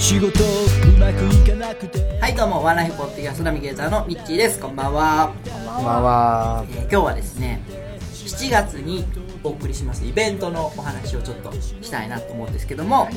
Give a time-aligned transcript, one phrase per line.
[0.00, 2.18] 仕事うまくいかなくて。
[2.20, 4.58] はいどうもワンライフポッドキャストナビゲーターのミッチーです。
[4.58, 6.64] こんばんは、こんばんは。
[6.70, 7.60] えー今日はですね
[8.12, 9.04] 7月に
[9.44, 13.14] お送りしますイベントのお話をちょっとしたいなと思うんですけども、え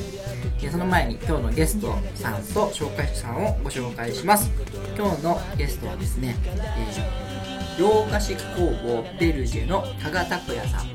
[0.68, 4.52] ーその前に今日のゲストさんと紹介者さんをご紹介します。
[4.98, 10.88] 今日のゲストはですね、えー洋菓子工房ベルジェの加賀拓也さん。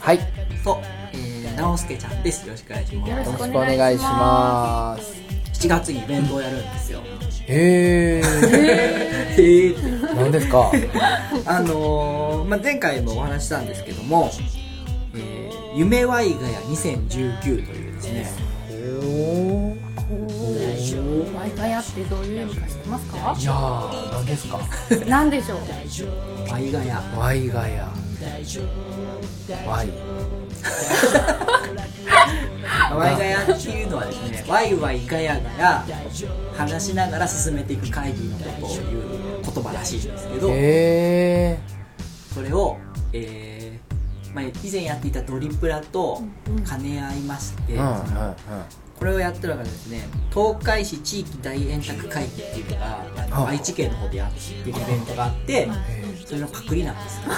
[0.00, 0.16] はい。
[0.18, 0.22] よ
[0.64, 0.80] と、
[1.12, 2.46] えー、直輔ちゃんです。
[2.46, 3.38] よろしくお願いします。
[3.40, 5.16] ろしくお願いします。
[5.54, 7.00] 7月にイベントをやるんですよ。
[7.48, 8.22] へえ
[9.38, 9.72] へー。
[9.72, 9.76] っ
[10.10, 10.70] て何ですか？
[11.46, 14.30] あのーまあ、前回もお話ししたんですけども
[15.16, 18.30] 「えー夢ワイガヤ2019」というですね。
[18.98, 19.76] お
[21.36, 23.36] ワイガヤってどういう意味か知ってますか？
[23.38, 24.60] いやー何ですか？
[25.08, 26.50] 何でしょう？
[26.50, 27.02] ワイガヤ。
[27.16, 27.88] ワイガヤ。
[29.66, 29.88] ワイ
[32.96, 35.84] ワイガヤっていうのはですねワイワイガヤガヤ
[36.56, 40.48] 話しながら進めていく会議のことを言う言葉らしいんですけど
[42.34, 42.78] それを、
[43.12, 46.22] えーまあ、以前やっていたドリプラと
[46.68, 48.34] 兼ね合いまして、うんうんうん。
[48.98, 55.68] これをやってるのがですね東海市地域大円卓会議っていうのがあのあ愛知県の方でやってるイベントがあって
[56.26, 57.32] それのパクリなんですけど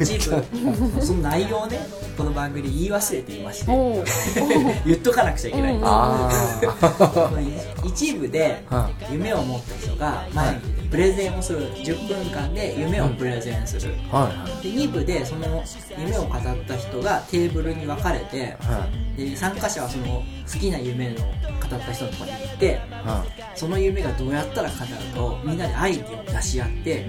[0.00, 1.78] 一部その内容をね
[2.16, 3.72] この番組で言い忘れていまして
[4.86, 5.76] 言っとかなくちゃいけない。
[5.76, 5.86] んで
[7.60, 11.72] す一部であ夢を持った人が前にプレゼンをする。
[11.74, 13.94] 10分間で夢をプレゼンする。
[14.12, 14.30] は
[14.62, 15.62] で2部でその
[15.98, 18.86] 夢を語った人がテーブルに分かれていは
[19.16, 19.30] い。
[19.30, 21.24] で参加者はその好きな夢の語
[21.76, 23.24] った人のところに行っては
[23.54, 27.06] その夢がどうやったら叶うかをみんなでアイデアを出し合って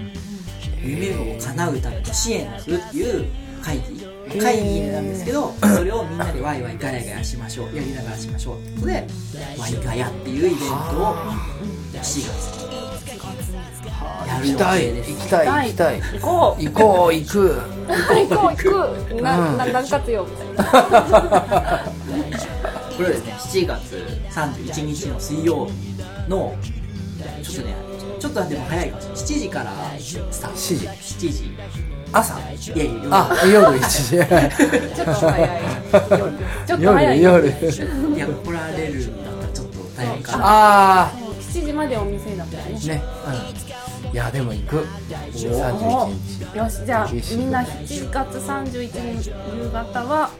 [0.86, 3.26] 夢を叶うための支援をするっていう
[3.62, 7.76] 会議会議なんですけど それをみんなでワイワイガヤガヤしましょう。
[7.76, 8.60] やりながらしましょう。
[8.60, 9.06] ってことで
[9.58, 11.16] ワイガヤっていうイベントを
[11.92, 12.22] 4月
[12.60, 12.66] に
[14.26, 15.46] やる予行きたい定です行きたい。
[15.46, 16.62] 行きたい行こう。
[16.62, 17.14] 行こう。
[17.14, 18.56] 行く行こう。
[18.56, 19.54] 行くな、う。
[19.54, 20.64] んな何活用みたいな
[22.96, 25.72] これはですね7月31日の水曜日
[26.28, 26.56] の
[27.42, 27.85] ちょっとね
[28.26, 29.16] ちょっとでも早いかもしれない。
[29.16, 30.56] 7時からスタート。
[30.56, 30.86] 7時。
[30.86, 31.50] 7時。
[32.12, 32.38] 朝？
[32.40, 33.14] いやいや夜。
[33.14, 34.18] あ夜1時。
[34.96, 35.62] ちょっと早い。
[36.10, 36.32] 夜
[36.66, 37.22] ちょっと早い。
[37.22, 38.16] 夜夜。
[38.16, 40.44] いや怒られるんだったらちょっと大変かな。
[40.44, 41.10] あ
[41.40, 42.72] 7時までお店だったよね。
[42.74, 43.02] あね。
[44.06, 44.10] うん。
[44.12, 44.86] いやでも行く。
[45.32, 50.30] 31日よしじゃあみんな7月31日夕方は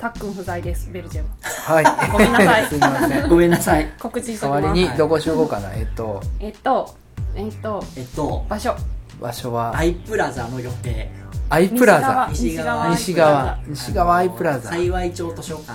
[0.00, 0.88] たっくん不在です。
[0.90, 1.28] ベルジェム。
[1.42, 1.84] はい。
[2.10, 2.64] ごめんなさい。
[2.70, 3.28] すいません。
[3.28, 3.92] ごめんなさい。
[4.00, 4.68] 告知しと代きます。
[4.68, 5.70] わりにどこしようかな。
[5.74, 6.22] えっと。
[6.40, 6.99] えっと
[7.34, 8.74] えっとえっと場所。
[9.20, 9.76] 場所は？
[9.76, 11.10] アイプラザの予定。
[11.48, 12.28] アイプラザ。
[12.30, 12.90] 西側。
[12.90, 13.58] 西側。
[13.66, 14.16] 西側。
[14.16, 14.70] アイプラザ。
[14.70, 15.72] 幸町図書館。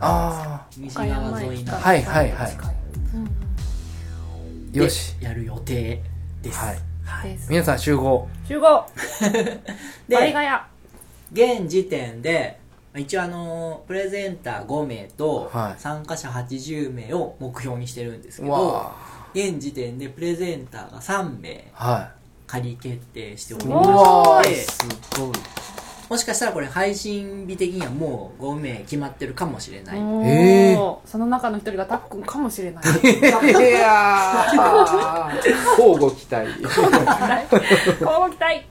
[0.00, 1.72] あ西側沿いの。
[1.72, 2.52] あはいはいはい。
[4.72, 5.14] でよし。
[5.20, 6.02] やる予定
[6.42, 6.58] です。
[6.58, 6.78] はい。
[7.04, 7.38] はい。
[7.48, 8.28] 皆さん集合。
[8.46, 8.86] 集合。
[10.08, 10.34] で
[11.32, 12.60] 現時点で
[12.96, 15.80] 一応あのプレゼンター5名とはい。
[15.80, 18.92] 参加者80名を目標にしてるんですけどわ
[19.34, 22.12] 現時点でプレゼンターが3名は
[22.46, 24.48] 仮決定しておりまわー。
[24.48, 24.86] です
[25.18, 25.32] ごい。
[26.08, 29.98] もしかしたらこれ配信日的にはもう5名決まってるかもしれない。
[29.98, 30.98] おえー。
[31.04, 32.84] その中の一人がたっくんかもしれない。
[32.84, 32.88] い
[33.26, 35.36] やー。
[35.80, 36.62] 交互期待。
[36.62, 38.66] こう期待。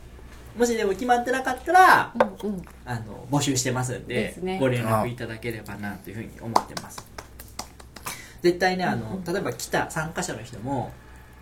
[0.58, 2.14] もしでも決まってなかったら
[2.44, 2.62] うんうん。
[2.86, 4.60] あの募集してますんでですね。
[4.60, 7.13] ご連絡いただければなというふうに思ってます
[8.44, 10.92] 絶対ねあの例えば来た参加者の人も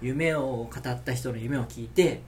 [0.02, 2.22] 夢を語った人の夢を聞いて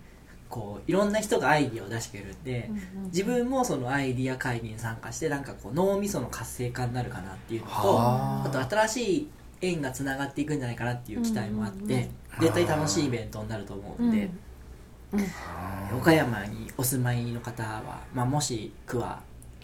[0.50, 2.70] こういろんな人がアイディアを出してくれるんで、
[3.06, 8.46] 自分もそのアイディア会議に参加してなんかこう脳みその活性化になるかなっていうのとはあ。
[8.46, 9.28] あと新しい
[9.62, 12.10] 縁がつながっていくんじゃないかなっていう期待もあって、
[12.40, 14.30] 絶対楽しいイベントになると思うんで、
[15.98, 19.22] 岡山にお住まいの方は、まあ、もしくは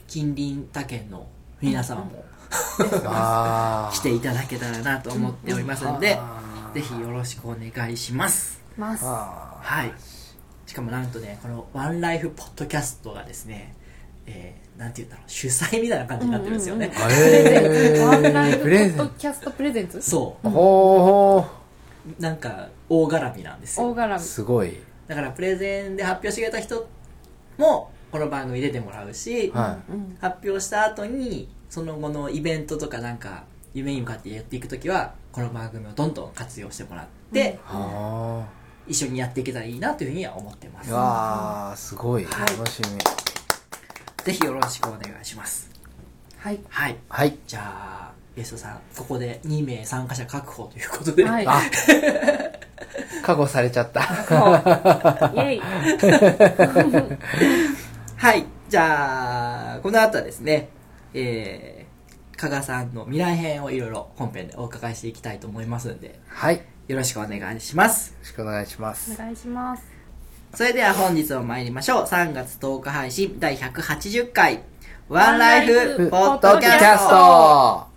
[0.07, 1.27] 近隣他県の
[1.61, 8.61] 皆様もあ来ていただけたらなと思っておりますので、あぜひよろしくお願いします。
[8.77, 9.03] ます。
[9.05, 9.93] あはい。
[10.65, 13.75] しかもなんとねこの「ワンライフポッドキャスト」がですね、
[14.27, 18.07] えー、なんて言うんだろう主催みたいな感じになってるんですよね、うん。
[18.07, 20.49] ワンライフポッドキャストプレゼンツそう。
[20.49, 21.45] ほ
[22.19, 23.89] なんか大絡みなんですよ。
[23.89, 24.13] 大絡み。
[24.13, 24.77] ーすごい。
[25.07, 26.87] だからプレゼンで発表してくれた人
[27.57, 29.51] もこの番組出てもらうし、
[30.21, 33.43] 発表した後にその後のイベントとかなんか
[33.73, 38.47] 夢に向かってやっていく時はこの番組をどんどん活用してもらって、いは
[38.87, 40.91] 一緒にやっていけたらいいなというふうには思ってます。
[40.91, 42.23] あわあすごい。
[42.23, 42.87] 楽しみ。
[44.25, 45.69] ぜひよろしくお願いします。
[46.37, 46.59] はい。
[46.69, 46.95] はい。
[47.07, 47.37] はい。
[47.45, 51.45] じゃあゲストさんここで2名参加者確保ということで、はい。
[51.47, 51.61] あ。
[53.23, 54.01] 確保されちゃった。
[54.25, 55.61] そうイエイ。
[58.17, 58.43] はい。
[58.67, 60.69] じゃあ、この後はですね、
[61.13, 68.15] えー、加賀さんの未来編をいろいろ本編でお伺いしていきたいと思いますんで、はいよよろしくお願いします。
[68.19, 69.83] ろしくお願いしますお願いします
[70.55, 72.03] それでは本日も参りましょう。
[72.05, 74.63] 3月10日配信第180回、
[75.07, 77.89] ワンライフポッドキャスト。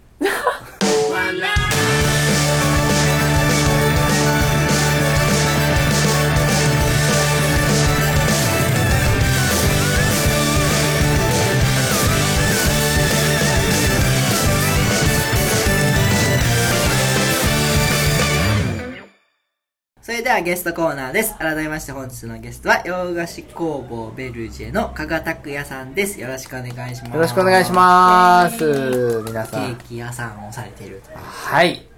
[20.12, 21.38] それではゲストコーナーです。
[21.38, 26.20] 改めまして本日のゲストは、洋菓子工房ベルジェの加賀拓也さんです。
[26.20, 27.14] よろしくお願いします。
[27.14, 31.02] よろしくお願いします皆ケさんーキ屋さんをされている。
[31.14, 31.88] はい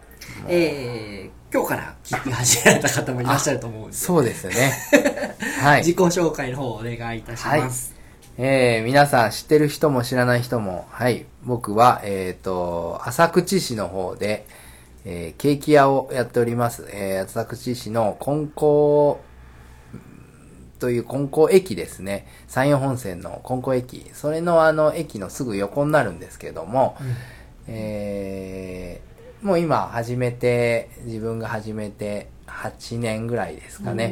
[0.47, 4.05] えー、今日から聞き始めた方もいらっしゃると思うんです。
[4.05, 4.73] そうですね
[5.61, 7.97] はい自己紹介の方をお願いいたします。
[8.39, 14.47] えー、皆さん知ってる人も知らない人も、はい、僕は、えっ、と、浅口市の方で、
[15.05, 16.87] えーケーキ屋をやっております。
[16.91, 19.19] えー、浅口市の金光
[20.79, 22.27] という金光駅ですね。
[22.47, 24.11] 山陽本線の金光駅。
[24.13, 26.97] それのあの駅のすぐ横になるんですけども、
[27.67, 29.15] えー
[29.45, 34.09] もう今始めて、自分が始めて8年ぐらいですかね。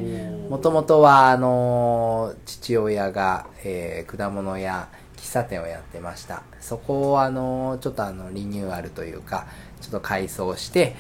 [0.51, 6.43] もともとは、あの、父親が、えー果物屋、喫茶店をやってました。
[6.61, 9.47] そこを、あの、ちょっとあの、リニューアルというか、
[9.83, 10.95] ちょっと改装して、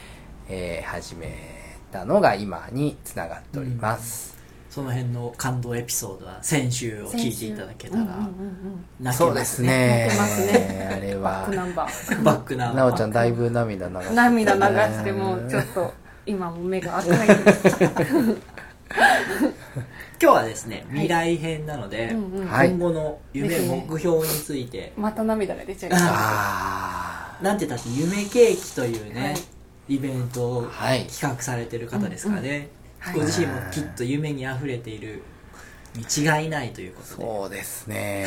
[0.49, 1.33] えー始め
[1.93, 4.33] たのが今につながっております。
[4.71, 8.85] その辺の感動エピソードは先週を聞いていただけたらうんうんうんうん。
[9.01, 9.69] 泣けそうですますね。
[9.69, 10.07] ね。
[10.09, 10.91] 泣けますね。
[10.97, 11.23] あれは。
[11.23, 12.23] バック、ナンバー。
[12.23, 12.73] バックな。
[12.73, 14.61] なおちゃんだいぶ涙流して涙流
[14.95, 15.93] してもうちょっと
[16.25, 17.29] 今も目が赤い
[20.23, 22.47] 今日はですね、未来編なので、うんうん。
[22.47, 22.71] はい。
[22.71, 29.35] 今後の夢、ですね目標について、また涙が出ちゃいましたあなんて言ったって夢ケーキというね、はい
[29.89, 32.69] イベントをはい企画されてる方ですからね、
[33.01, 35.23] はいご自身もきっと夢にあふれている
[35.97, 38.27] に違いないということでそうですね。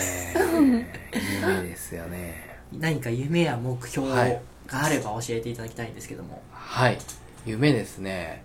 [1.42, 2.60] 夢ですよね。
[2.74, 6.98] 何か夢や目標がはいあれば教えていただきたいんですけども、はい。
[7.46, 8.44] 夢ですね。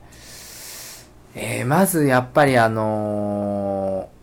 [1.35, 4.21] えー、まずやっぱりあのー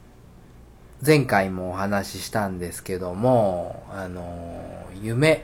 [1.06, 5.44] 前回もお話ししたんですけども、あのー夢、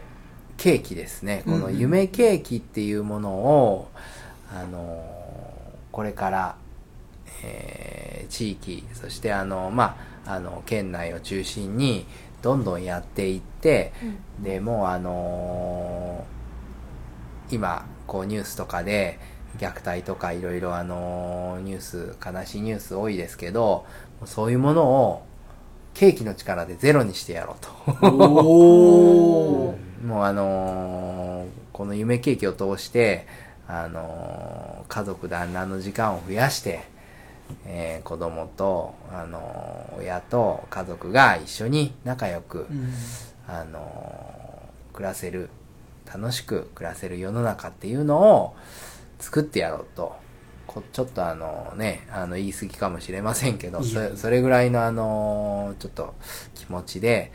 [0.64, 1.42] ケーキですね。
[1.44, 3.90] このうんうん夢ケーキっていうものを、
[4.50, 5.14] あのー
[5.92, 6.56] これから、
[7.44, 12.06] えー地域、そしてあの、まあ、あの、県内を中心に、
[12.42, 13.92] どんどんやっていって、
[14.42, 19.20] で、もうあのー今、こうニュースとかで、
[19.60, 23.86] 虐待とかいろいろあのーニュース、悲しいニュース多いですけど、
[24.26, 25.26] そういうものを、
[25.94, 27.70] ケーキの力でゼロにしてやろうと。
[30.04, 33.26] もうあのーこの夢ケーキを通して、
[33.68, 36.82] あのー家族団らんの時間を増やして、
[37.66, 42.94] えー子供と、あのー親と家族が一緒に仲良く、うん
[43.48, 45.50] あのー暮らせる、
[46.06, 48.56] 楽しく暮らせる世の中っていうのを
[49.20, 50.22] 作ってやろうと。
[50.66, 53.82] こちょっとあのね、あの言い過ぎかもしれませんけど、
[54.16, 56.14] それぐらいのあのちょっと
[56.56, 57.32] 気持ちで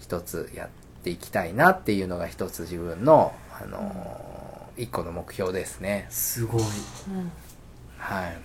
[0.00, 6.06] 一つやっていきたいなっていうのが一つ自分のあの一個の目標ですね。
[6.10, 6.62] すごい
[7.98, 8.36] はい。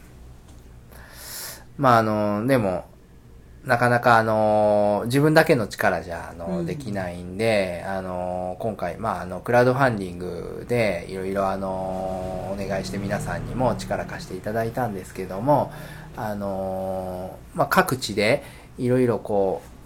[1.78, 2.86] まああの、でも、
[3.66, 15.72] なかなかあの、自分だけの力じゃあの、うんできないんで、あの、今回、まああの、クラウドファンディングでいろいろあの、お願いして皆さんにも力貸していただいたんですけども、
[16.16, 18.44] あの、まあ各地で
[18.78, 19.77] いろいろこう、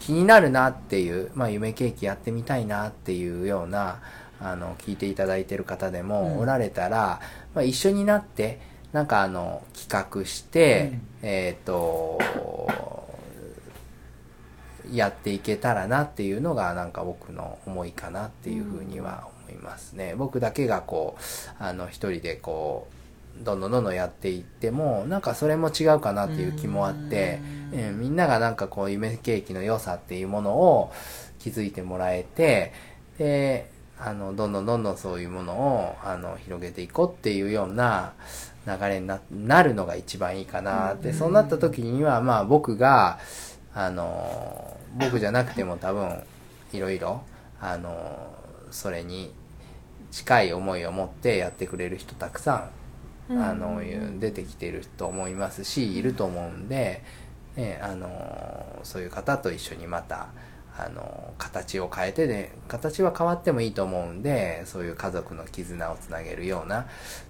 [0.00, 4.00] 気になるなっていう、まあ夢ケーキやってみたいなっていうような、
[4.40, 7.20] あの、聞いていただいてる方でもおられたら、
[7.54, 8.60] まあ一緒になって、
[8.92, 12.18] なんかあの、企画して、えっ、と、
[14.90, 20.14] やっていけたらなっていうのがなんか僕の思いかなっていうふうには思いますね。
[20.16, 21.22] 僕だけがこう、
[21.62, 22.97] あの一人でこう、
[23.42, 27.40] どんどんどんどんやっていっても、なんかそれも違うかなっていう気もあって、
[27.72, 30.92] えーみんながなんかこう夢ケーキの良さっていうものを
[31.38, 32.72] 気づいてもらえて、
[33.18, 38.12] で、あの、どんどんどんどんそういうものを、あの、広げていこうっていうような
[38.66, 43.18] 流れにななるのが一番いいかなって、そうなった時には、まあ僕が、
[43.74, 46.22] あの、僕じゃなくても多分、
[46.72, 47.22] いろいろ、
[47.60, 48.34] あの、
[48.70, 49.32] それに
[50.10, 52.70] 近い思いを持ってやってくれる人たくさん、
[53.30, 53.80] あの、
[54.18, 57.02] 出てきてると思いますし、いると思うんで、
[57.56, 60.28] ね、あの、そういう方と一緒にまた、
[60.78, 66.86] あの、形を変えてで、形は変わってもいいと思うんで、そういう家族の絆をつなげるような、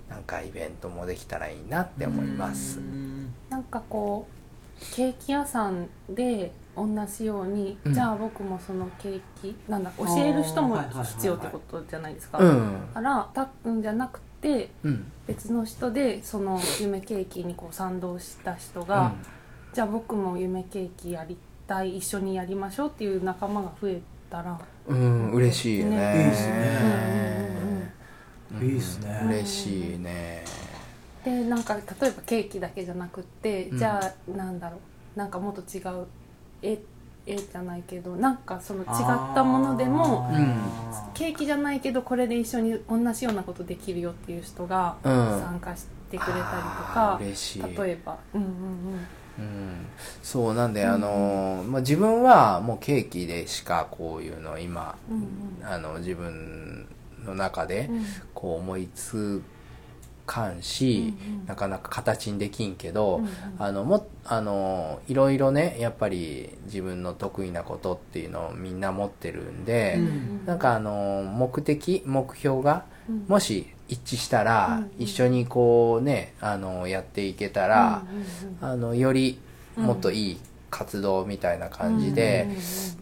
[0.08, 2.78] なんかイベントもできたらいいなって思います。
[2.78, 2.82] う。
[2.82, 3.34] ん。
[3.48, 7.94] なんかこうケーキ屋さんで同じように、うん。
[7.94, 12.86] じゃあ僕もそのケーキなんだ教える人も必要ってことじゃないですか、うん。
[12.94, 15.12] だからたっくんじゃなくてうん。
[15.26, 19.14] 別の人でその夢ケーキにこう賛同した人が、
[19.72, 25.96] じゃあ僕も夢ケーキやりたい一緒にやりましょうっていう仲間が増えたらうん、うん、嬉しいよね。
[25.96, 26.24] ね。
[26.24, 27.50] いいっすね。
[28.60, 28.68] うん。
[28.68, 29.22] いいっすね。
[29.26, 30.44] 嬉しいね。
[31.24, 33.78] でなんか例えばケーキだけじゃなくって、うん。
[33.78, 35.18] じゃあなんだろう。
[35.18, 36.06] なんかもっと違う
[36.62, 36.78] 絵
[37.30, 38.86] 絵じゃないけどなんかその違っ
[39.34, 40.30] たものでも
[41.14, 45.12] ケーキじゃないけどこれで一緒に同じようなことできるよっていう人がうん。
[45.40, 47.62] 参加してくれたりとあかー、嬉しい。
[47.62, 48.18] 例えば。
[48.34, 48.48] うんうん
[49.38, 49.86] うん、
[50.20, 55.66] そうなんで、あのまあ、自分はもうケーキでしかこういうのを今、うんうん。
[55.66, 56.88] あの自分
[57.24, 58.04] の中でうん。
[58.34, 59.42] こう思いつ
[60.28, 61.46] かんし、うんうん。
[61.46, 63.30] なかなか形にできんけど、うんうん。
[63.58, 73.24] あのもあのいろいろねやっぱり自分の得意なことっていうのをみんな持ってるんで、うんなんかあの目的目標がうん。
[73.26, 74.90] もし一致したら、うんうん。
[74.98, 78.24] 一緒にこうねあのやっていけたら、うんうん
[78.60, 79.38] あのより
[79.76, 82.46] もっといい活動みたいな感じで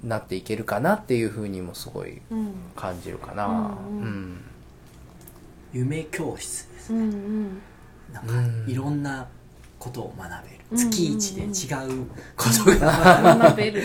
[0.04, 2.52] なっていけるかなっていうふうにもすごいうんうん。
[2.76, 3.46] 感じるかな。
[3.46, 4.02] うんうん。
[4.04, 4.40] うん。
[5.72, 7.62] 夢教室ですうんうん。
[8.12, 8.64] なんかうん。
[8.70, 9.26] いろんな
[9.78, 10.76] ことを学べる、うん。
[10.76, 13.82] 月一で違うことが、学べる。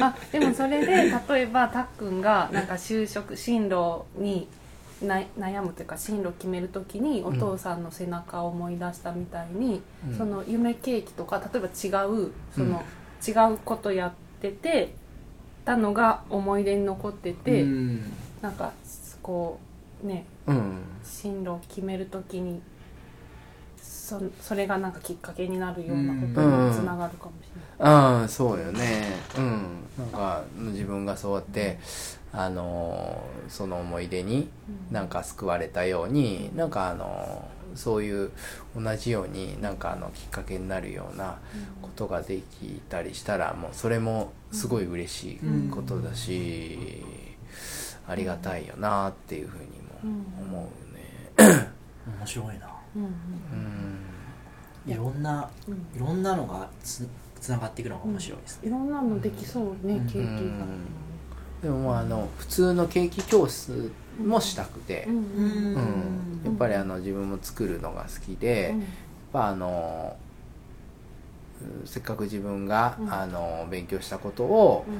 [0.00, 4.48] あでもそれで例えばたっくんがなんか就職進路に
[5.02, 10.16] な悩むというか進路を決めるときにお父さんの背中を思い出したみたいに、うん。
[10.16, 12.84] その夢ケーキとか例えば違うその、
[13.26, 14.94] 違うことやってて
[15.64, 18.12] たのが思い出に残ってて、うん。
[18.40, 18.72] なんか
[19.22, 19.65] こう
[20.02, 22.60] ねうん進路を決めるときに
[23.82, 27.50] そそれがなんかきっかけになるようなことにつながるかもし
[27.80, 28.22] れない。
[28.22, 29.16] うん、そうよね。
[29.36, 29.62] うん。
[29.98, 31.78] なんか、自分がそうやって、
[32.32, 34.48] あのーその思い出に
[34.92, 38.30] なんか救われたように、なんかあのーそういう
[38.76, 41.38] 同じようになんかあのきっかけになるような
[41.82, 47.02] ことができたりしたら、もうそれもすごい嬉しいことだし、
[48.06, 50.70] ありがたいよなっていうふうにも思
[51.38, 51.68] うね。
[52.18, 52.70] 面白いな。
[52.94, 53.02] うん。
[53.02, 53.10] うん。
[54.86, 54.92] うん。
[54.92, 55.74] いろんなうん。
[55.74, 57.08] いろんなのがつ
[57.40, 60.66] つながっていくのが面白いですね、いろんなのできそうね、ケーキが。
[61.62, 65.16] でもまああの普通のケーキ教室もしたくて、うん。
[65.16, 65.24] うん。
[65.24, 66.40] うん。
[66.44, 68.78] やっぱりあの自分も作るのが好きで、やっ
[69.32, 70.16] ぱあの
[71.62, 73.12] うんせっかく自分が、うん。
[73.12, 74.94] あの勉強したことを、うん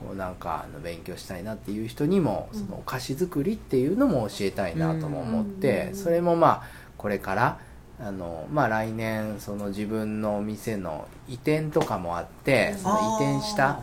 [0.00, 2.60] こうなんかあの勉強したいなっていう人にも、うん。
[2.60, 6.62] そのお菓子作りっていうのも教えたいなとも思って、うんそれもまあ
[6.96, 7.58] これから
[8.00, 13.82] あのまあ来年その自分のお店の移転とかもあって、その移転した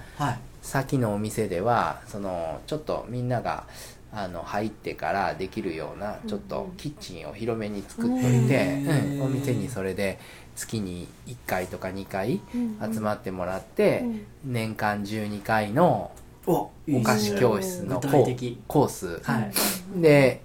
[0.62, 3.66] 先のお店ではそのちょっとみんなが
[4.12, 8.82] あの入ってからできるようなちょっとキッチンを広めに作っといて、
[9.22, 10.20] お店にそれで
[10.56, 14.26] 月に1回とか2回うん集まってもらって、うん。
[14.46, 16.12] 年間12回の
[16.48, 16.72] お
[17.04, 18.62] 菓子教室の具コー体的。
[18.68, 20.02] コース、はい。
[20.02, 20.42] で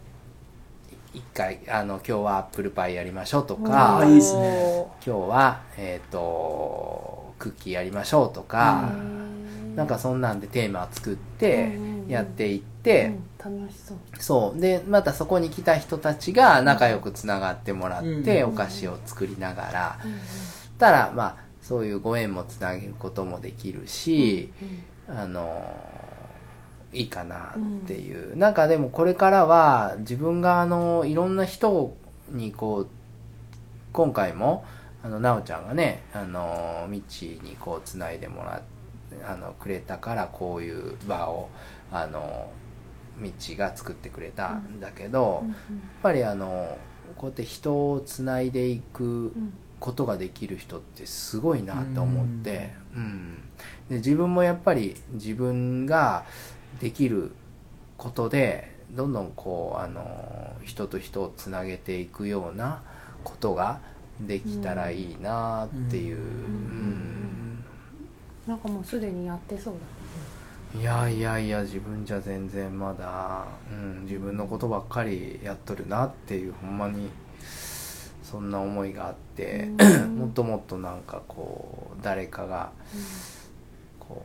[1.15, 3.69] 1回あの今日はアップルパイやりましょうとあ。
[3.69, 4.87] かーいいですね。
[5.05, 8.93] 今日は、えっとクッキーやりましょうとか、
[9.75, 12.09] なんかそんなんでテーマを作ってうん。
[12.09, 13.99] やっていって、うん楽しそう。
[14.19, 14.61] そう。
[14.61, 18.51] でまたそこに来た人たちが仲良くつながってもらって、うん。
[18.51, 19.99] お菓子を作りながら、
[20.79, 24.53] たらまあそういうご縁もつなげることもできるし、
[25.09, 25.75] あの
[26.93, 31.97] いいかなっていう、なんかでもこれからは自分があのいろんな人
[32.31, 32.89] にこう
[33.93, 34.65] 今回も
[35.03, 38.63] あのなおちゃんがねあのミッチーにこうつないでもら
[39.27, 41.49] あのくれたからこういう場を
[41.91, 42.51] あの
[43.23, 44.81] 道が作ってくれたん。
[44.81, 45.57] だけど、やっ
[46.03, 46.79] ぱりあの
[47.17, 49.33] こうやって人をつないでいく
[49.79, 53.39] ことができる人ってすごいなと思って、うん。
[53.89, 56.25] で自分もやっぱり自分が
[56.81, 57.33] できる
[57.97, 62.83] ことでどんどんこうあの人と人をつなげていくような
[63.25, 63.81] ことが
[64.21, 67.65] できたらいいなっていう、うん。
[68.47, 69.75] なんかもうすでにやってそう
[70.79, 77.11] いやいやいや自分じゃ全然まだ、うん、自分のことばっかりやっとるなっていうほんまに
[78.23, 80.19] そんな思いがあって、うん。
[80.21, 82.71] もっともっとなんかこう誰かが
[83.99, 84.23] こ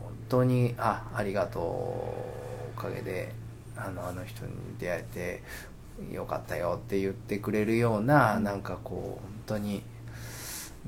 [0.00, 3.32] う本当に「あありがとうおかげで
[3.76, 5.42] あのあの人に出会え
[6.08, 9.82] てよかったよ」って言ってくれるような、なんかこう本当に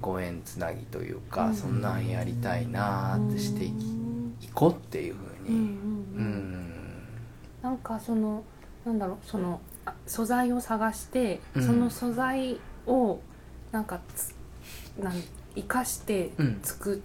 [0.00, 1.54] ご縁つなぎというか、うん。
[1.56, 3.99] そんなんやりたいなーってしていき
[4.50, 5.60] うんいこうっていうふうに、う
[6.20, 7.06] ん
[7.62, 8.42] なんかその
[8.84, 11.66] なんだろうそのあ素材を探して、うん。
[11.66, 13.20] その素材を
[13.72, 14.34] なんかつ
[14.98, 15.14] なん
[15.54, 16.60] 生かしてうん。
[16.62, 17.02] 作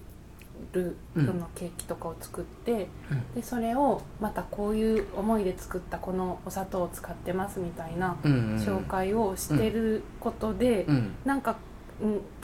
[0.71, 1.25] る、うん。
[1.25, 3.33] そのケーキとかを作って、うん。
[3.35, 11.15] でそれをまたこういう思いで作ったこのお砂糖を使ってますみたいな紹介をしてることで、うん。
[11.25, 11.57] なんか、うん、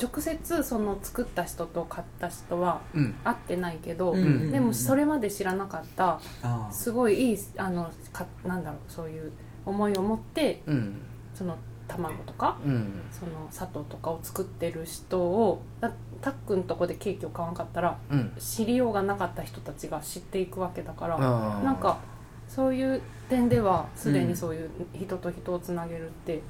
[0.02, 3.16] 直接その作った人と買った人はうん。
[3.24, 4.52] 会ってないけど、うん。
[4.52, 9.32] でもそれまで知らなかったあーすごいいいあのかなんだろうそういう
[9.66, 11.02] 思いを持ってうん。
[11.34, 13.02] その卵とかうん。
[13.12, 15.92] その砂糖とかを作ってる人をだ
[16.22, 18.32] たっくんとこでケーキを買わんかったらうん。
[18.40, 22.00] 知りようがなかった人たちが知っていくわけだから、あーなんか
[22.48, 26.42] そういう点ではすでにそういう人と人をつなげるって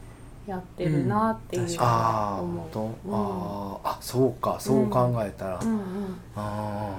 [0.52, 1.78] やってるなっていうのうん。
[1.78, 2.96] はああ思本う。
[3.04, 4.58] 当、ああそうか。
[4.60, 5.72] そう考えたら、うん。
[5.72, 5.82] うん。
[6.36, 6.94] あ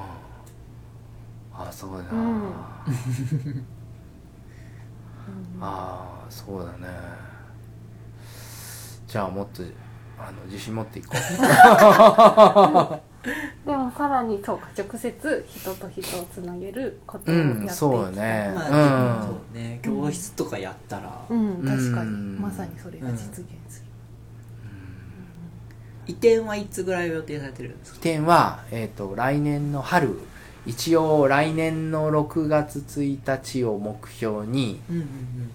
[1.55, 2.53] ああそうだな、うん。
[5.61, 6.88] ああそうだね。
[9.07, 9.62] じゃあもっと
[10.19, 11.17] あの自信持っていこう
[13.67, 18.53] でもさらにそうか直接人と人をつなげることをやっていきたい、うんそうね。
[18.55, 18.75] まうん。
[18.75, 19.79] あ、そうね。
[19.83, 21.63] 教室とかやったら、うん。
[21.65, 23.29] 確かにうんまさにそれが実現
[23.69, 23.87] する、
[26.07, 28.01] 移転はいつぐらい予定されてるんですか？
[28.01, 30.19] 点は、えー、と来年の春。
[30.65, 35.07] 一応来年の6月1日を目標にうんうん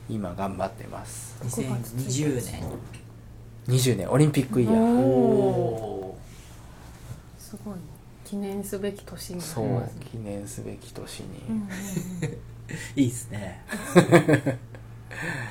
[0.10, 1.38] 今頑張ってます。
[1.42, 2.64] うん2020年。
[3.68, 4.10] 20年。
[4.12, 4.74] オリンピックイヤー。
[4.74, 6.07] おお
[7.58, 7.82] すごいね
[8.26, 10.06] 記念すべき年になそうりますね。
[10.12, 11.70] 記念すべき年に、うんうん
[12.98, 13.64] いい ですね。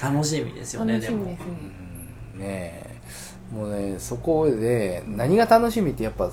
[0.02, 1.52] 楽しみですうんよねでも楽しみですね。
[2.34, 2.40] うん。
[2.40, 3.54] ねえ。
[3.54, 6.30] もうねそこで何が楽しみってやっぱ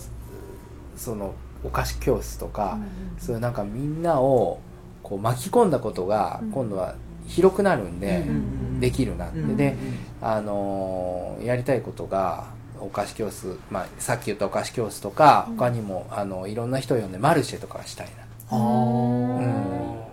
[0.98, 1.34] その
[1.64, 2.78] お菓子教室とか、
[3.18, 4.60] そういうなんかみんなを
[5.02, 6.52] こう巻き込んだことがうん。
[6.52, 9.78] 今度は広くなるんで、うんうんうんできるなって、うんで、
[10.22, 12.48] あのーやりたいことが
[12.84, 15.56] お菓子教室、まあ、さっき言ったお菓子教室とか、うん。
[15.58, 18.58] 他にもあのいろんな人呼んでマルシェとかしたいな。
[18.58, 19.40] あうん。
[19.40, 20.04] ー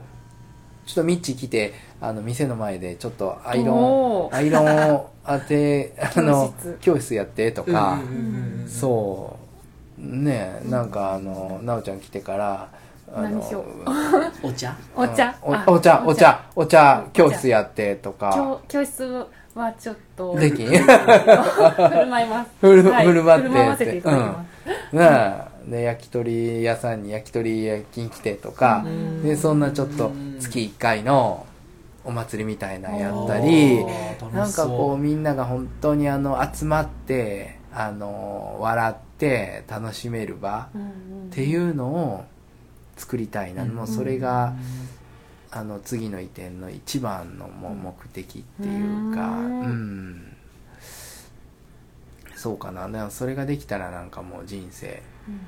[0.86, 7.14] ちょっとミッチ来てあの店の前でちょっとアイロンアイロンを当て あの教室。
[7.14, 7.98] やってとか、
[8.66, 10.02] そう。
[10.02, 12.68] ねえなんかあの奈緒ちゃん来てから
[13.14, 14.46] あの何しよう。
[14.48, 14.74] お茶？
[14.96, 15.34] お茶。
[15.42, 15.64] お茶。
[15.66, 17.04] お茶お茶お茶。
[17.12, 18.32] 教室やってとか。
[18.34, 20.66] 教教室はちょっとできん？
[20.68, 22.50] 振る舞います。
[22.60, 23.06] 振るはい。
[23.06, 23.48] 振る舞って。
[23.48, 24.46] 振る舞わせていただきま
[24.92, 29.22] す、ねえで焼き鳥屋さんに焼き鳥焼きに来てとかうん。
[29.22, 30.10] でそんなちょっと
[30.40, 31.46] 月1回の
[32.04, 33.84] お祭りみたいなのやったり
[34.32, 40.88] なんかこうみんなが本当にあの集まってあの笑って楽しめる場うんうん
[41.30, 42.24] っていうのを
[42.96, 44.54] 作りたいな、うんもうそれが
[45.52, 50.10] あの次の移転の一番のもう目的っていうかううん。
[50.12, 50.36] ん
[52.36, 52.88] そうかな。
[52.88, 55.40] だからそれができたらなんかもう人生うん。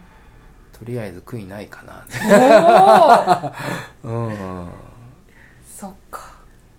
[0.79, 2.05] とりあえず悔いないかな。
[4.03, 4.69] うん。
[5.67, 6.33] そっか。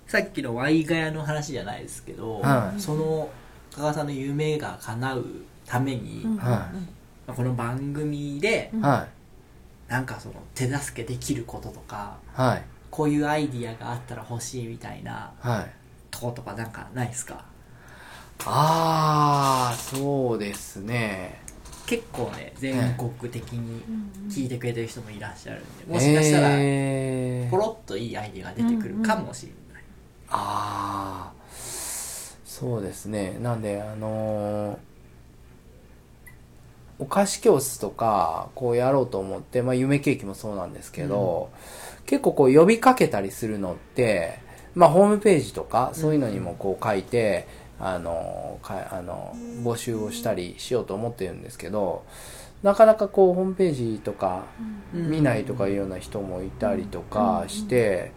[0.08, 2.80] さっきのワイガヤの話じゃないですけど、はい。
[2.82, 3.30] その
[3.76, 5.26] 加賀さんの夢が叶う
[5.66, 6.38] ために、うん。
[6.38, 6.70] は
[7.28, 9.08] この番組でうんは
[9.88, 15.72] なんかその手助けできることとかいはいこういうアイディアがあったら欲しいみたいなはい。
[16.12, 17.44] とことかなんかないですか？
[18.46, 21.42] ああそうですね。
[21.88, 27.50] 結構ね全国的にうん聞いてくれてる人もいらっしゃるんでもしかしたらえー。
[27.50, 29.84] ポロッといいアイディアが出てくるかもしれない、
[30.30, 33.40] ああそうですね。
[33.42, 34.78] なんであのー
[37.00, 41.50] お菓子教室とかこうやろうと思って、まあ、夢ケーキもそうなんですけど、
[42.06, 44.40] 結構こう呼びかけたりするのって、
[44.76, 47.48] まあ、ホームページとかそういうのにもこう書いて、
[47.80, 52.06] あのかあの募集をしたりしようと思ってるんですけど
[52.62, 54.46] なかなかこうホームページとか
[54.94, 55.10] うん。
[55.10, 58.14] 見ないとかいうような人もいたりとかして、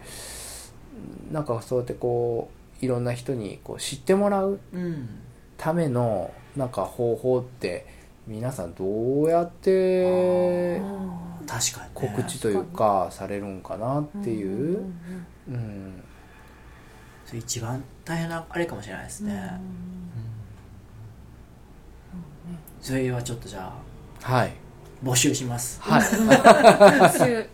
[1.31, 2.49] なんかそうやってこ
[2.81, 5.09] ういろんな人にこう知ってもらううん。
[5.57, 7.85] ためのなんか方法って
[8.27, 8.85] 皆さんど
[9.23, 10.79] うやって
[11.47, 14.79] 確かに、ね、告知というかされるんかなっていう、
[15.47, 16.03] うん、
[17.25, 19.59] それ一番大変なあれかもしれないですね、
[22.81, 23.73] それはちょっとじゃ
[24.23, 24.53] あはい。
[25.03, 25.79] 募集します。
[25.79, 26.01] はい。
[26.01, 27.49] 募集。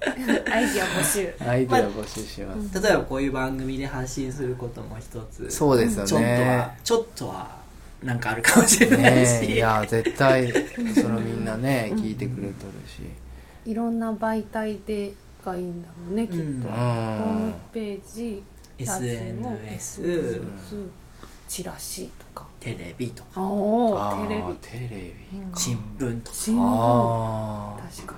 [0.50, 1.34] アイディア募集。
[1.46, 5.52] アイデア募集します、例えばこういう番組で発信することも一つ。
[5.52, 7.64] そうですよちょっとはねちょっとは
[8.02, 9.56] なんかあるかもしれないねし、え。
[9.56, 10.54] いや絶対
[10.94, 13.02] そのみんなね聞いてくれとるし
[13.65, 15.13] いろんな媒体で
[15.45, 18.43] がいいんだろうねきっと、うんホうームんページ
[18.78, 20.02] SNS
[21.47, 22.47] チラシとか。
[22.60, 23.41] テレビとか。
[24.28, 24.43] テレビ。
[24.43, 25.13] ーテレビ
[25.56, 26.36] 新聞とか。
[26.36, 26.60] 新聞。
[26.63, 28.15] あ確か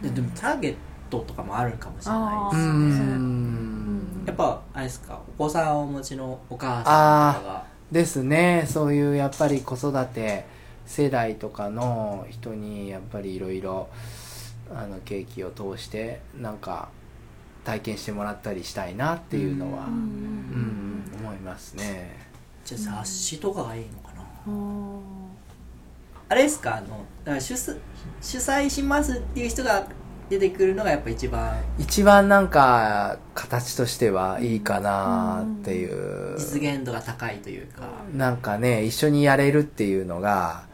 [0.00, 0.76] ででもターゲッ
[1.10, 2.68] トとかもあるかもしれないです
[3.02, 4.24] ん。
[4.26, 5.20] やっぱあれですか？
[5.38, 7.64] お子さんをお持ちのお母さんとかが。
[7.90, 8.64] ですね。
[8.66, 10.46] そういうやっぱり子育て
[10.86, 13.88] 世代とかの人にやっぱりいろいろ
[14.74, 16.88] あのケーキを通してなんか
[17.64, 22.26] 体験してもらったりしたいなっていうのは、ううんん思いますね。
[22.64, 24.98] じゃあ雑誌とかがいいのかな、あ
[26.30, 26.76] あれですか？
[26.76, 26.88] あの
[27.24, 27.78] だから主催
[28.20, 29.86] 主催しますっていう人が
[30.28, 31.62] 出てくるのがやっぱ一番。
[31.78, 37.82] 一番なんか形としてはいいかなっていう、実現度が高いというか、
[38.14, 40.64] なんかね一緒にやれるっていうのが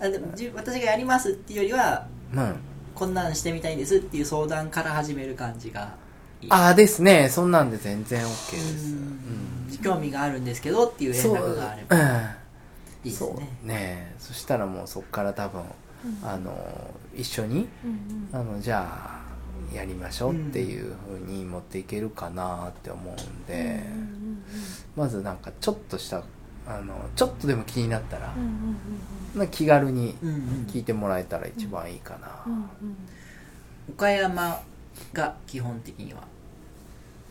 [0.00, 2.56] あでもじ私がやりますっていうよりはうん。
[2.94, 5.94] こんなんしてみたいんですっていう相談から始める感じが
[6.40, 6.50] いい。
[6.50, 7.28] ああですね。
[7.28, 8.94] そんなんで全然 OK です。
[8.94, 9.78] うん。
[9.82, 11.96] 興味があるんですけどっていう連絡があれば。
[11.96, 12.00] う。
[12.00, 12.46] ん
[13.04, 13.50] いいですそうね。
[13.62, 15.62] ねそしたらもうそこから多分、
[16.22, 16.54] あの
[17.14, 18.86] 一緒にうんあのじゃ
[19.72, 23.82] あやりましょうっていう風に持っていけるかなって思うんで、
[24.96, 26.22] まずなんかちょっとした
[26.68, 28.34] あのちょっとでも気になったら、
[29.34, 30.14] ま気軽に
[30.68, 32.28] 聞いてもらえたら一番いいかな、
[33.88, 34.60] 岡山
[35.12, 36.20] が基本的には？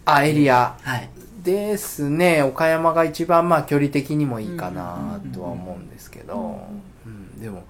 [0.05, 0.77] あエリア。
[0.81, 1.09] はい。
[1.43, 2.43] ですね。
[2.43, 6.61] 岡山が一番まあ距離的にもいいかなとは思うんですけど、
[7.05, 7.63] うんでも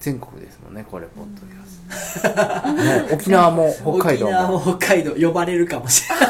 [0.00, 2.28] 全国ですもんねこれポッドキャスト、
[2.74, 6.26] ね沖縄も北海道沖縄もも北海道呼ばれるかもしれな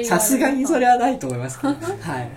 [0.00, 0.04] い。
[0.06, 2.28] さすがにそれはないと思いますけどはい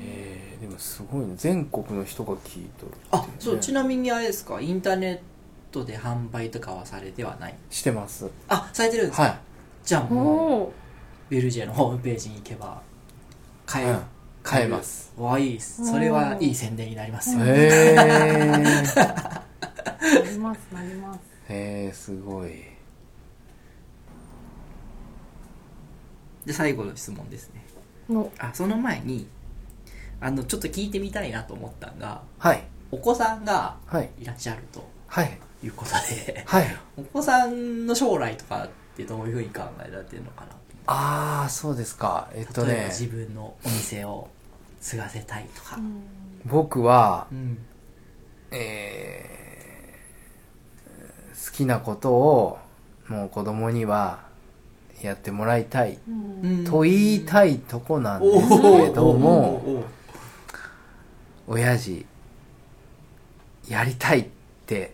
[0.00, 0.60] えー。
[0.60, 1.34] でもすごいね。
[1.36, 4.60] 全国の人が聞いとるっていあそうねちなみにあれですか？
[4.60, 5.18] インターネッ
[5.72, 7.54] トで販売とかはされてはない？
[7.70, 8.30] してます。
[8.48, 9.38] あされてるんですか、はい。
[9.84, 10.72] じゃあも
[11.30, 12.80] うベルジェのホームページに行けば
[13.66, 14.02] 買える、うん
[14.44, 15.12] 買えます。
[15.16, 15.86] わいいです。
[15.88, 18.62] それはいい宣伝になりますよ、へえなり
[20.38, 22.50] ますなりますへえすごい。
[26.44, 27.64] で最後の質問ですね
[28.08, 28.32] の。
[28.38, 29.28] あその前に
[30.20, 32.62] あのちょっと聞いてみたいなと思ったのがはい。
[32.90, 34.10] お子さんがはい。
[34.18, 35.38] いらっしゃるとはい。
[35.62, 35.90] いうこと
[36.26, 36.76] ではい。
[36.96, 40.52] お子さんの将来とかってどういうふうに考えられてるのかな？
[40.86, 42.28] ああそうですか。
[42.34, 42.72] えっとね。
[42.72, 44.28] 例えば自分のお店を
[44.80, 45.78] 継がせたいとか、
[46.44, 47.58] 僕はうん。
[48.50, 49.32] えー
[51.44, 52.58] 好きなことを
[53.08, 54.24] もう子供には
[55.06, 55.98] やってもらいたい。
[56.08, 56.64] うん。
[56.64, 59.84] と言いたいとこなんですけども
[61.46, 62.06] 親父
[63.68, 64.26] やりたいっ
[64.66, 64.92] て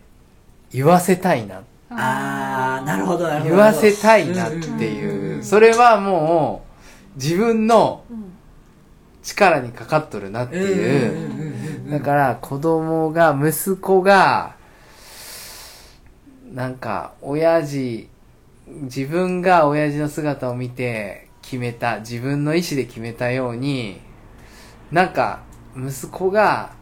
[0.71, 1.63] 言わせたいな。
[1.91, 3.55] ああなるほどなるほど。
[3.55, 4.75] 言わせたいなってう。
[4.75, 4.81] ん。
[4.81, 6.63] いうそれはも
[7.15, 8.25] う自分のうん
[9.21, 11.91] 力にかかっとるなっていう。
[11.91, 14.55] だから子供が息子が
[16.51, 18.08] なんか親父
[18.69, 23.99] 自分が親父の姿を見て決めた自分の意思で決めたように
[24.91, 25.41] なんか
[25.75, 26.73] 息子が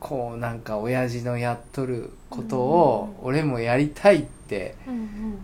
[0.00, 5.38] こうなんか親父のやっとることを俺もやりたいってうん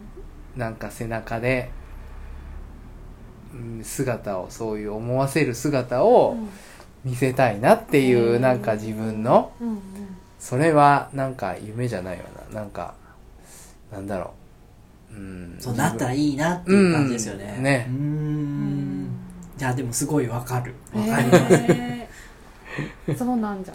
[0.56, 1.70] なんか背中で
[3.54, 6.36] うん姿をそういう思わせる姿を
[7.04, 9.52] 見せたいなっていうなんか自分の。
[10.38, 12.60] それはなんか夢じゃないよな。
[12.60, 12.94] なんか
[13.92, 14.26] なんだろう。
[14.26, 14.41] うん
[15.58, 17.54] そうなったらいいなっていう感じですよね。
[17.56, 17.62] うん。
[17.62, 19.08] ねうーん。
[19.60, 20.74] いや、でもすごいわかる。
[20.92, 21.54] わうんかります。
[21.54, 22.08] へ
[23.16, 23.74] そうなんじゃ。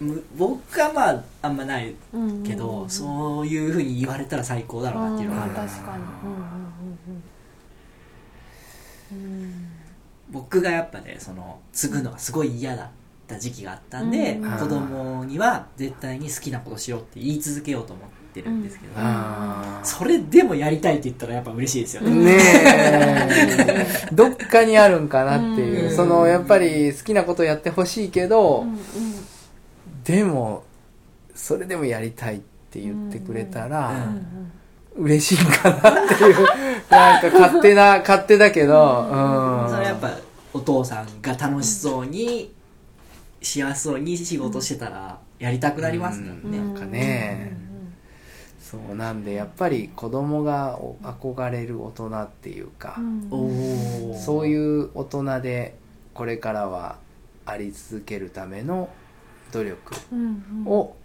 [0.00, 2.42] む僕はまああんまないうんうんうん。
[2.42, 5.54] けど、そういうふうに言われたら最高だろうなっていうのがある。
[5.54, 6.02] 確かに。
[6.24, 6.38] うんうん
[9.14, 9.68] うんうんうん。
[10.30, 12.88] 僕がやっぱねその継ぐのがすごい嫌だっ
[13.26, 14.50] た時期があったんで、うん。
[14.58, 22.42] 子供には絶対に好きなことしろって言い続けようと思ってるんですけど、あそれでもやりたいって言ったらやっぱ嬉しいですよーね、ね
[24.08, 24.08] え。
[24.14, 25.96] どっかにあるんかなっていう、うん。
[25.96, 28.78] そのやっぱり好きなことやってほしいけど、うんうん。
[30.04, 30.64] でも
[31.34, 32.38] それでもやりたいっ
[32.70, 34.52] て言ってくれたら、うん。
[34.98, 36.46] 嬉しいんかなっていう。
[36.90, 40.10] なんか勝手な勝手だけど、うん、それやっぱ
[40.52, 42.54] お父さんが楽しそうに
[43.46, 46.66] 幸せそうに仕事してたらやりたくなりますもんね、うん。
[46.66, 47.56] なんかね。
[48.60, 54.14] そうなんでやっぱり子供がお憧れる大人っていうか、うん。
[54.18, 55.76] そういう大人で
[56.14, 56.96] これからは
[57.44, 58.88] あり続けるための
[59.52, 59.94] 努力
[60.64, 60.96] を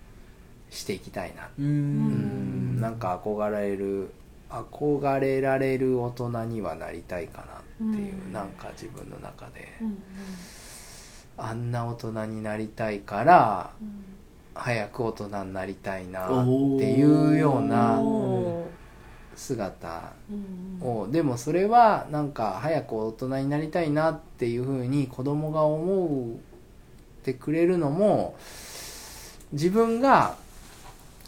[0.72, 2.78] していきたいな、ううん。
[2.78, 2.82] ん。
[2.82, 4.10] なんか憧れる
[4.50, 7.46] 憧れられる大人にはなりたいか
[7.82, 8.34] なっていう、うん。
[8.34, 10.04] なんか自分の中で、うん
[11.38, 14.12] あんな大人になりたいからうん
[14.54, 18.02] 早く大人になりたいなっていうような
[19.36, 21.02] 姿うんうん。
[21.04, 28.36] をでもそれはなんか早く大人になりたいなっていうふうに子供が思ってくれるのも
[29.54, 30.36] 自分が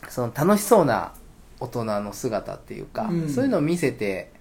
[0.09, 1.13] その楽しそうな
[1.59, 3.29] 大人の姿っていうか、うん。
[3.29, 4.31] そういうのを見せて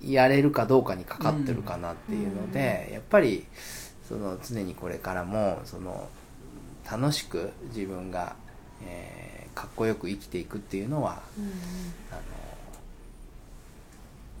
[0.00, 3.46] やれるかどうかにかかってるかなっていうので、やっぱり
[4.08, 6.08] その常にこれからもその
[6.90, 8.36] 楽しく自分が、
[8.84, 11.44] えーかっこよく生きていくっていうのはうん
[12.10, 12.22] あの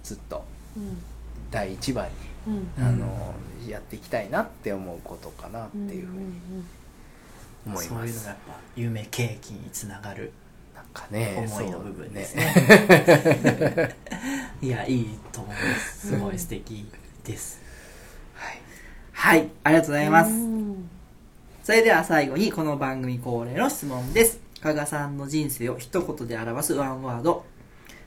[0.02, 0.42] ずっと
[0.76, 1.02] うん。
[1.50, 2.06] 第一番
[2.46, 2.84] に、うん。
[2.84, 3.34] あの
[3.68, 6.24] やっていきたいなって思うことかなっていうふうに
[7.66, 10.32] 思いそうます、いうのがやっぱ夢ケーキにつながる
[10.74, 13.96] なんかね思いの部分ですそうね。
[14.62, 16.08] いやいいと思います。
[16.08, 16.90] すごい素敵
[17.24, 17.61] です、はい
[19.12, 20.88] はいありがとうございます、うん。
[21.62, 24.40] それでは最後にこの番組恒例の質問です。
[24.60, 27.44] 加賀さんの人生を一言で表すワンワード。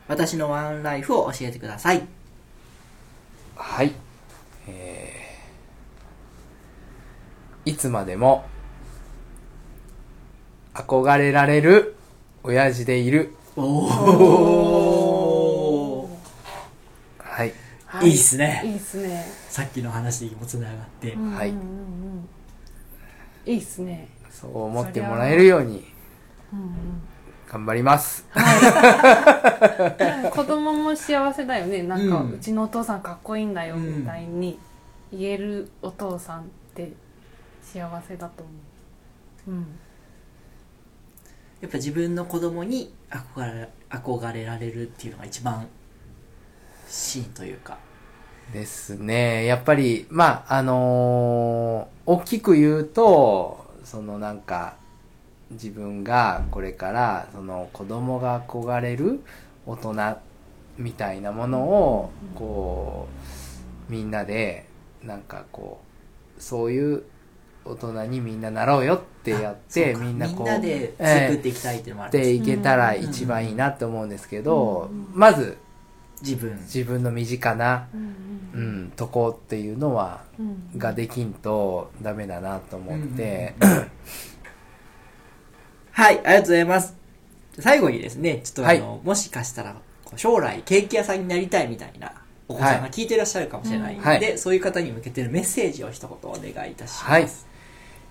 [0.07, 2.01] 私のワンライフを教えてください。
[3.55, 3.91] はい。
[4.67, 5.15] えー
[7.65, 8.45] いつまでも
[10.75, 11.95] 憧れられる
[12.43, 13.33] 親父でいる。
[13.55, 13.87] お
[16.03, 16.09] お
[17.17, 17.43] は
[18.03, 18.09] い。
[18.09, 18.61] いいっすね。
[18.65, 19.25] いいっすね。
[19.49, 21.49] さっきの話にもつながって、はいうんうんうん
[23.45, 23.51] うん。
[23.51, 23.55] い。
[23.55, 24.09] いっすね。
[24.31, 25.85] そう思ってもらえるように
[26.51, 26.75] うんうん
[27.47, 28.25] 頑張ります。
[30.31, 31.83] 子供も幸せだよね。
[31.83, 33.99] なんか、ううんちのお父さんかっこいいんだようん。
[33.99, 34.59] みたいに
[35.11, 36.91] 言えるお父さんって
[37.61, 38.51] 幸せだと思
[39.47, 39.51] う。
[39.51, 39.67] うん。
[41.61, 45.67] やっぱ自分の子供に憧れ憧れられるっていうのが一番
[46.87, 47.77] シーンというか
[48.53, 49.45] ですね。
[49.45, 54.75] やっぱり、まあ、あのー大きく言うと、そのなんか、
[55.51, 59.21] 自分がこれから、その子供が憧れる
[59.65, 59.95] 大人
[60.77, 63.07] みたいなものを、こ
[63.89, 64.67] う、みんなで、
[65.03, 65.79] なんかこ
[66.37, 67.03] う、そういう
[67.63, 75.07] 大人にみんななろうよってやって、みんなこう、みんなでええ作っていきたいっていうのもあっるんですていけたら一番いいなって思うんですけど、うん。
[75.11, 75.57] まず
[76.21, 76.57] 自分。
[76.61, 78.15] 自分の身近な、うん
[78.53, 83.55] うん、とこっていうのは、うんができんとダメだなと思って、
[85.91, 86.95] はいありがとうございます。
[87.59, 89.75] 最後にですねちょっとあの、はもしかしたら
[90.17, 92.11] 将来ケーキ屋さんになりたいみたいな
[92.47, 94.37] お子さんが聞いていらっしゃるかもしれないので、はい。
[94.37, 97.27] そういう方に向けてのメッセージを一言お願いいたします、はい。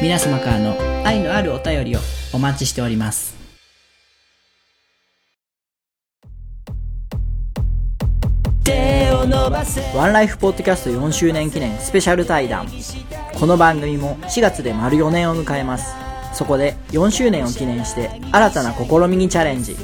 [0.00, 1.98] 皆様からの愛のあるお便りを
[2.32, 3.34] お待ちしております。
[9.94, 12.68] ワンライフポッドキャスト4周年記念スペシャル対談。
[13.38, 15.94] この番組も4月で丸4年を迎えます。
[16.32, 19.76] そこで4周年を記念して新たな試みにチャレンジ。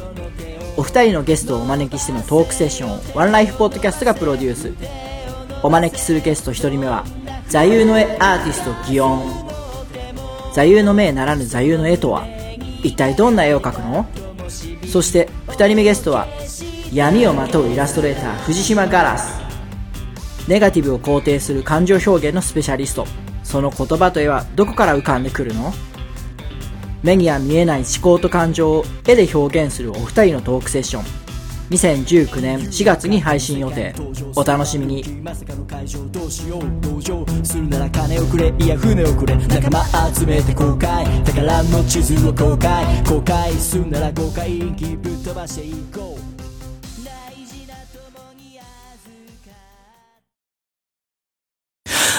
[0.77, 5.08] お二人のゲストをお招きしてのトークセッションをワンライフポッドキャストがプロデュース。
[5.62, 7.05] お招きするゲスト1人目は
[7.49, 9.18] 座右の絵アーティスト祇園。
[10.55, 12.25] 座右の銘ならぬ座右の絵とは
[12.83, 14.07] 一体どんな絵を描くの？
[14.87, 16.27] そして2人目ゲストは
[16.92, 19.38] 闇をまとうイラストレーター藤島ガラス。
[20.47, 23.07] ネガティブを肯定する感情表現のスペシャリスト。
[23.42, 25.73] その言葉と絵はどこから浮かんでくるの？
[27.03, 31.28] 目には見えない思考と感情を絵で表現するお二人のトークセッション。
[31.71, 33.95] 2019年4月に配信予定。
[34.35, 35.05] お楽しみに。
[36.11, 39.37] どうしよう同情するなら金をくれいや船をくれ。
[39.37, 43.53] 仲間集めて宝の地図を公開。
[43.53, 44.11] するなら
[44.97, 46.21] ぶっ飛ばしていこう。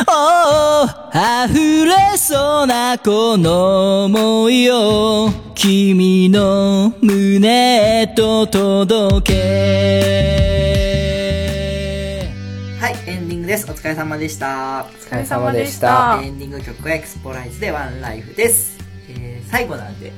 [0.07, 0.11] お
[0.83, 0.85] お
[1.45, 1.78] 溢れ
[2.65, 9.39] なこの想いを君の胸へと届け
[12.79, 16.19] はいエンディングですお疲れ様でしたお疲れ様でした。
[16.23, 20.13] エンディング曲はエクスポライズでワンライフです、えー最後なんで、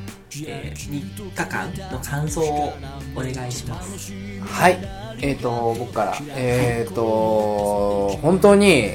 [0.45, 2.73] え3日間の感想を
[3.15, 4.77] お願いしますはい。
[5.21, 6.17] えっ、と、僕から。
[6.35, 8.89] えっ、と、本当に、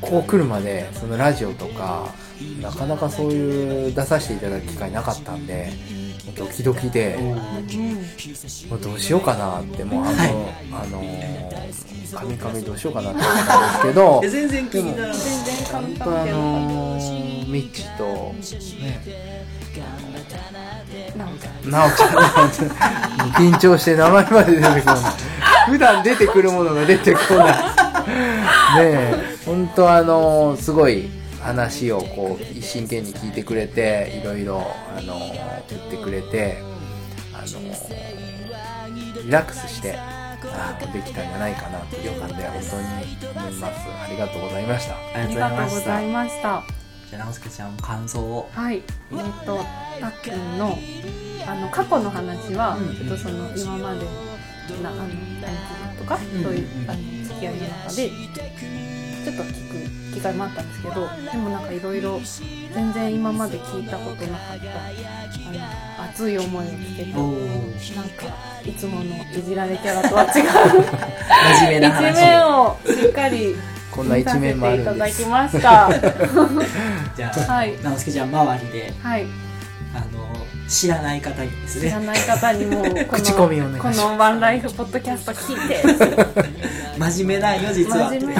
[0.00, 2.14] ここ来るまで、そのラジオとか、
[2.60, 5.70] なかなかそういう出させていただく機会なかったんで、
[6.36, 7.16] ドキドキで、
[8.68, 10.14] もうどうしようかなって、もうあの、
[10.72, 15.80] あのー、カミカミどうしようかなって思ったんですけど、え 全然気にならない全然あ
[16.26, 18.34] のー、ミッチと、
[18.80, 19.00] ね、
[21.16, 24.96] なんかなおちゃん、なおちゃん、緊張して名前まで出てこない。
[25.68, 27.46] 普段出てくるものが出てこない。
[27.46, 27.54] ね
[28.76, 34.62] え、本当あのすごい話をこう、真剣に聞いてくれて、いろいろ、
[34.96, 35.18] あの
[35.68, 36.62] 言ってくれて、
[37.32, 37.60] あの
[39.24, 40.36] リラックスして、あ
[40.80, 43.88] のできたんじゃないかなという感じで、本当に思います。
[43.88, 44.94] ありがとうございました。
[44.94, 46.62] あありがとうございました。
[47.10, 48.50] じゃあ直輔ちゃんも感想を？
[48.52, 48.76] はい。
[48.76, 48.84] えっ、
[49.46, 49.64] と
[50.00, 50.78] たっくんの
[51.46, 52.94] あの過去の話は、うん。
[52.94, 54.04] ちょっとその今まで
[54.82, 56.42] なあの何とか、うん。
[56.42, 58.10] そういうあの付き合いの中で
[59.24, 60.94] ちょっと聞く機会もあったんですけど
[61.30, 62.20] でもなんかいろいろ
[62.74, 64.64] 全然今まで聞いたことなかった
[66.00, 68.26] あの熱い思いを聞けておなんーか
[68.64, 70.30] いつものいじられキャラとは違う。
[71.60, 73.54] 真面目な一話面をしっかり
[73.90, 74.98] こんな一面もあるんです。
[74.98, 75.90] ただきました。
[77.16, 77.74] じゃあ、はい。
[77.82, 79.26] 直輔ちゃん周りではい。
[79.94, 80.37] あの
[80.68, 81.88] 知らない方にですね。
[81.88, 84.00] 知らない方にもこの口コミお願いします。
[84.02, 85.82] このワンライフポッドキャスト聞いて。
[86.98, 88.10] 真面目なんよ実は。
[88.10, 88.36] 真面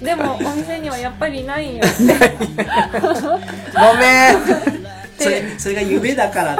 [0.00, 0.06] 目。
[0.06, 1.98] でもお店にはやっぱりないんよご
[3.98, 4.36] めん。
[5.18, 6.56] それそれが夢だから。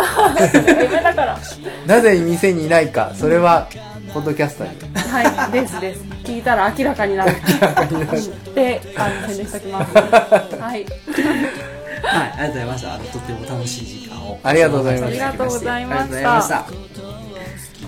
[0.82, 1.38] 夢だから。
[1.86, 3.68] なぜ店にいないか、それは、
[4.12, 5.00] ポッドキャスターに。
[5.10, 6.02] はいですです。
[6.24, 7.32] 聞いたら明らかになる。
[7.32, 7.96] う
[8.52, 9.94] んであの宣伝しておきます。
[10.56, 10.84] はい
[12.02, 12.94] はい、ありがとうございました。
[12.94, 14.40] あのとっても楽しい時間を。
[14.42, 16.90] ありがとうございましたありがとうございましたありがとうございました。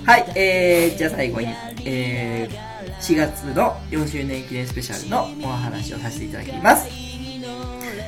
[0.04, 1.46] はい、えー、じゃあ最後に、
[1.84, 6.88] えー、4月の4周年記念スペシャルのお話をさせていただきます。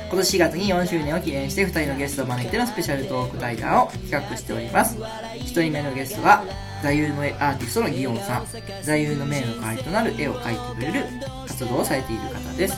[0.07, 4.97] 今年4月に4周年を記念して2人のゲストを招いてのスペシャルトーク対談を企画しております。
[4.97, 6.43] 1人目のゲストは、
[6.83, 8.45] 座右の絵アーティストのギオンさん。
[8.83, 11.05] 座右の銘の代わりとなる絵を描いてくれる
[11.47, 12.77] 活動をされている方です。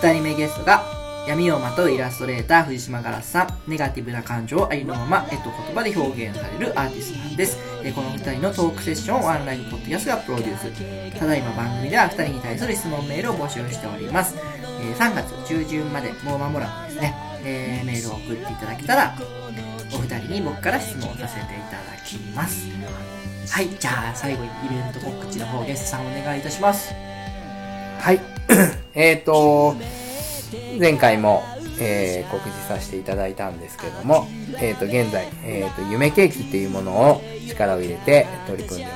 [0.00, 3.70] 2人目ゲストが闇をまとうイラストレーター藤島ガラスさん。
[3.70, 7.58] ネガティブな感情をありのまま絵と言葉で表現されるアーティストなんです。
[7.84, 11.18] えこの2人のトークセッションをワンライフポッドキャストがプロデュース。
[11.18, 17.14] ただいま番組では2人に対する質問メールを募集しております、えー3月中旬までもう間もなくですね、
[17.44, 19.14] えーメールを送っていただけたら
[19.94, 22.66] お二人に僕から質問させていただきます。
[23.48, 26.92] はいじゃあ最後にイベント告知の方ゲストさんお願いいたします。
[28.00, 28.20] はい。
[28.94, 29.76] えっと、
[30.78, 31.42] 前回も、
[31.80, 34.26] えー告知させていただいたんですけども、
[34.60, 38.90] えっ、と、現在、えっ、と、夢ケーキっていうものを力を入れて取り組んで、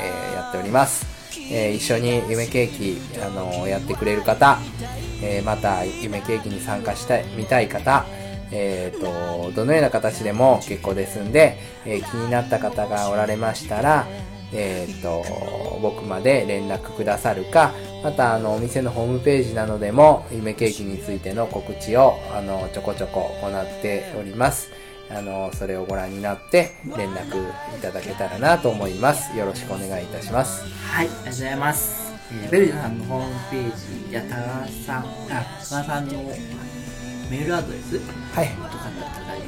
[0.00, 1.06] えやっております。
[1.52, 4.58] え一緒に夢ケーキ、あのやってくれる方、
[5.22, 8.04] えまた夢ケーキに参加したい、見たい方、
[8.52, 14.06] えっ、と、どのような形でも結構ですんで、え気になった方がおられましたら、
[14.52, 15.24] えっ、と、
[15.80, 17.72] 僕まで連絡くださるか、
[18.02, 24.70] また、あの、お店のホームページなどでも、夢ケーキについての告知を、あの、ちょこちょこ行っております。
[25.10, 27.40] あの、それをご覧になって、連絡
[27.76, 29.36] いただけたらなと思います。
[29.36, 30.64] よろしくお願いいたします。
[30.84, 32.10] はい、ありがとうございます。
[32.32, 35.04] えーベルジさんのホームページや多賀さん、あ、
[35.68, 36.12] 多賀さんの
[37.28, 37.98] メールアドレス
[38.34, 38.48] はい。
[38.48, 39.39] とかだったら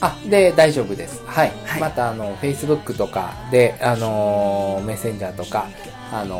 [0.00, 1.22] あ、で、大丈夫です。
[1.26, 1.52] はい。
[1.64, 5.66] はいまた、あの、Facebook とかで、あのーメッセンジャーとか、
[6.12, 6.38] あの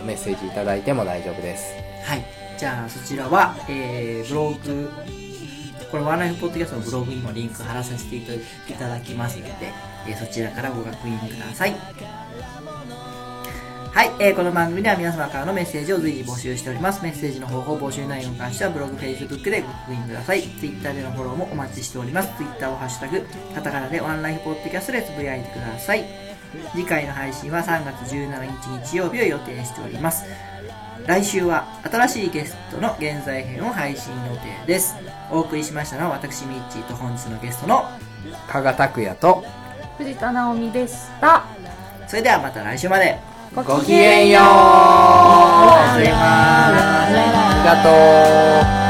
[0.00, 1.74] ーメッセージいただいても大丈夫です。
[2.04, 2.24] はい。
[2.58, 4.90] じゃあ、そちらは、えー、ブログ、
[5.90, 8.22] これ、ワンライフポッドキャストのブログにもリンク貼らさせてい
[8.78, 9.72] ただきますので、
[10.08, 11.74] えーそちらからご確認ください。
[13.94, 17.00] はい、えーこの番組では皆様からのメッセージを随時募集しております。
[17.04, 20.42] メッセージの方法、募集内容に関してはブログ、Facebook でご確認ください。
[20.42, 22.36] Twitter でのフォローもお待ちしております。
[22.36, 23.24] Twitter をハッシュタグ、
[23.54, 26.04] カタカナでワンライフポッドキャストでつぶやいてください。
[26.72, 30.24] 次回の配信は3月17日日曜日を予定しております。
[31.06, 34.96] 来週は新しいゲストの現在編を配信予定です。
[35.30, 37.84] お送りしましたのは私、ミッチーと本日のゲストの、
[38.48, 39.44] 加賀拓也と、
[39.98, 41.44] 藤田直美でした
[42.08, 43.33] それではまた来週まで。
[43.62, 44.42] ごきげんよう。
[44.42, 46.08] あり
[47.64, 48.83] がとう